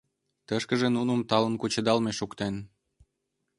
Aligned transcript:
Тышкыже 0.47 0.87
нуным 0.97 1.19
талын 1.29 1.55
кучедалме 1.61 2.11
шуктен. 2.19 2.55